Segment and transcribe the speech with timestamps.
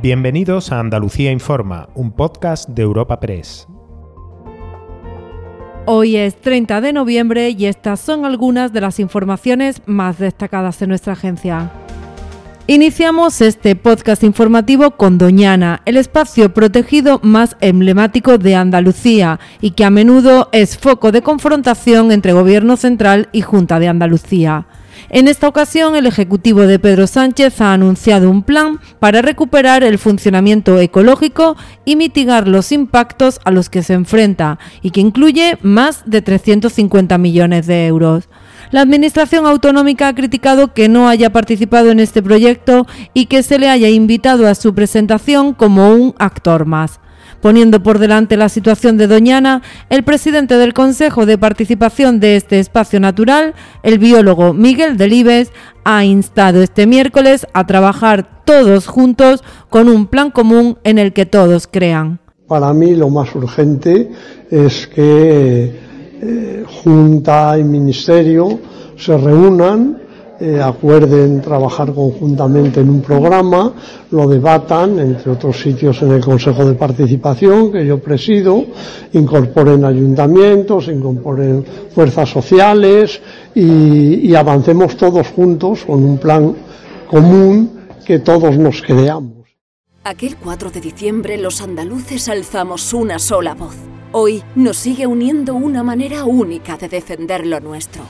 [0.00, 3.66] Bienvenidos a Andalucía Informa, un podcast de Europa Press.
[5.86, 10.90] Hoy es 30 de noviembre y estas son algunas de las informaciones más destacadas en
[10.90, 11.72] nuestra agencia.
[12.70, 19.86] Iniciamos este podcast informativo con Doñana, el espacio protegido más emblemático de Andalucía y que
[19.86, 24.66] a menudo es foco de confrontación entre Gobierno Central y Junta de Andalucía.
[25.08, 29.96] En esta ocasión, el Ejecutivo de Pedro Sánchez ha anunciado un plan para recuperar el
[29.96, 36.02] funcionamiento ecológico y mitigar los impactos a los que se enfrenta y que incluye más
[36.04, 38.28] de 350 millones de euros.
[38.70, 43.58] La Administración Autonómica ha criticado que no haya participado en este proyecto y que se
[43.58, 47.00] le haya invitado a su presentación como un actor más.
[47.40, 52.58] Poniendo por delante la situación de Doñana, el presidente del Consejo de Participación de este
[52.58, 55.50] espacio natural, el biólogo Miguel Delibes,
[55.84, 61.24] ha instado este miércoles a trabajar todos juntos con un plan común en el que
[61.24, 62.18] todos crean.
[62.48, 64.10] Para mí lo más urgente
[64.50, 65.87] es que
[66.22, 68.58] eh, Junta y Ministerio
[68.96, 69.98] se reúnan,
[70.40, 73.72] eh, acuerden trabajar conjuntamente en un programa,
[74.10, 78.64] lo debatan, entre otros sitios en el Consejo de Participación que yo presido,
[79.12, 83.20] incorporen ayuntamientos, incorporen fuerzas sociales
[83.54, 86.54] y, y avancemos todos juntos con un plan
[87.08, 87.70] común
[88.04, 89.37] que todos nos creamos.
[90.04, 93.76] Aquel 4 de diciembre los andaluces alzamos una sola voz
[94.10, 98.02] Hoy nos sigue uniendo una manera única de defender lo nuestro.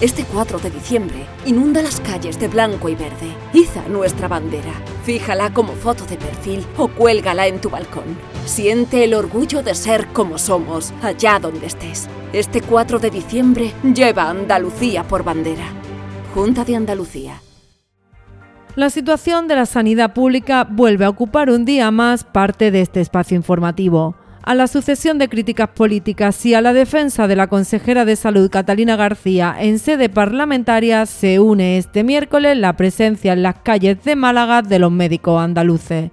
[0.00, 3.34] Este 4 de diciembre, inunda las calles de blanco y verde.
[3.52, 4.72] Iza nuestra bandera,
[5.04, 8.16] fíjala como foto de perfil o cuélgala en tu balcón.
[8.46, 12.08] Siente el orgullo de ser como somos, allá donde estés.
[12.32, 15.68] Este 4 de diciembre, lleva Andalucía por bandera.
[16.34, 17.42] Junta de Andalucía.
[18.76, 23.00] La situación de la sanidad pública vuelve a ocupar un día más parte de este
[23.00, 24.14] espacio informativo.
[24.44, 28.48] A la sucesión de críticas políticas y a la defensa de la consejera de Salud
[28.48, 34.14] Catalina García en sede parlamentaria se une este miércoles la presencia en las calles de
[34.14, 36.12] Málaga de los médicos andaluces.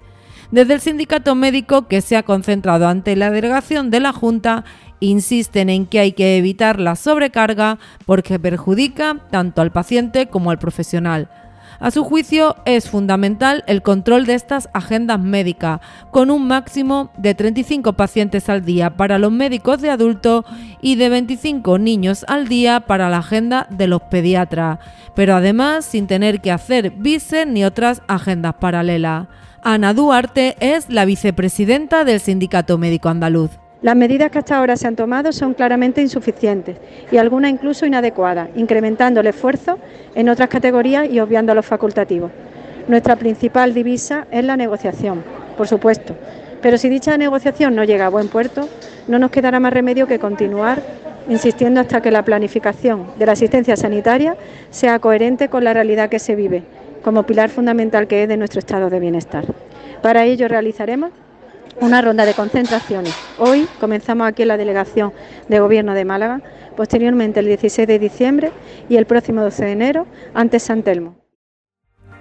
[0.50, 4.64] Desde el sindicato médico que se ha concentrado ante la delegación de la Junta,
[4.98, 10.58] insisten en que hay que evitar la sobrecarga porque perjudica tanto al paciente como al
[10.58, 11.30] profesional.
[11.80, 15.80] A su juicio es fundamental el control de estas agendas médicas,
[16.10, 20.44] con un máximo de 35 pacientes al día para los médicos de adultos
[20.82, 24.80] y de 25 niños al día para la agenda de los pediatras,
[25.14, 29.28] pero además sin tener que hacer vice ni otras agendas paralelas.
[29.62, 33.50] Ana Duarte es la vicepresidenta del Sindicato Médico Andaluz.
[33.80, 36.76] Las medidas que hasta ahora se han tomado son claramente insuficientes
[37.12, 39.78] y algunas incluso inadecuadas, incrementando el esfuerzo
[40.16, 42.32] en otras categorías y obviando a los facultativos.
[42.88, 45.22] Nuestra principal divisa es la negociación,
[45.56, 46.16] por supuesto,
[46.60, 48.68] pero si dicha negociación no llega a buen puerto,
[49.06, 50.82] no nos quedará más remedio que continuar
[51.28, 54.36] insistiendo hasta que la planificación de la asistencia sanitaria
[54.70, 56.64] sea coherente con la realidad que se vive,
[57.04, 59.44] como pilar fundamental que es de nuestro estado de bienestar.
[60.02, 61.10] Para ello realizaremos
[61.80, 63.14] una ronda de concentraciones.
[63.38, 65.12] Hoy comenzamos aquí en la delegación
[65.48, 66.40] de Gobierno de Málaga,
[66.76, 68.52] posteriormente el 16 de diciembre
[68.88, 71.16] y el próximo 12 de enero ante San Telmo.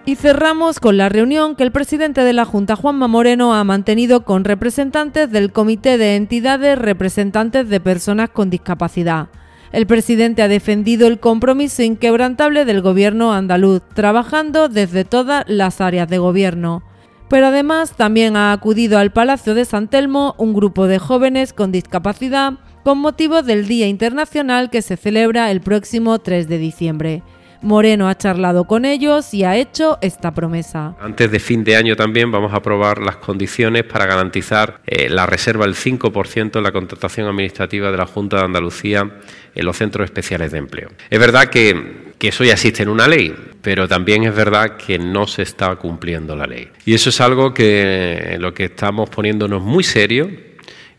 [0.05, 4.23] Y cerramos con la reunión que el presidente de la Junta, Juanma Moreno, ha mantenido
[4.23, 9.27] con representantes del Comité de Entidades Representantes de Personas con Discapacidad.
[9.73, 16.07] El presidente ha defendido el compromiso inquebrantable del gobierno andaluz, trabajando desde todas las áreas
[16.07, 16.83] de gobierno
[17.29, 21.71] pero además también ha acudido al Palacio de San Telmo un grupo de jóvenes con
[21.71, 27.23] discapacidad con motivo del Día Internacional que se celebra el próximo 3 de diciembre.
[27.61, 30.95] Moreno ha charlado con ellos y ha hecho esta promesa.
[30.99, 35.25] Antes de fin de año también vamos a aprobar las condiciones para garantizar eh, la
[35.25, 39.09] reserva del 5% en la contratación administrativa de la Junta de Andalucía
[39.55, 40.89] en los centros especiales de empleo.
[41.09, 45.27] Es verdad que, eso ya existe en una ley, pero también es verdad que no
[45.27, 46.67] se está cumpliendo la ley.
[46.85, 50.46] Y eso es algo que lo que estamos poniéndonos muy serio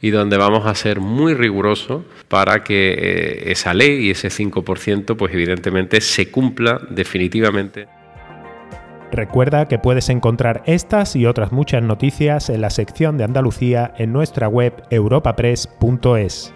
[0.00, 5.16] y donde vamos a ser muy rigurosos para que eh, esa ley y ese 5%
[5.16, 7.88] pues evidentemente se cumpla definitivamente.
[9.10, 14.12] Recuerda que puedes encontrar estas y otras muchas noticias en la sección de Andalucía en
[14.12, 16.54] nuestra web europapress.es.